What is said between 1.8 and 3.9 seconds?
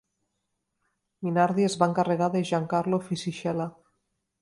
va encarregar de Giancarlo Fisichella.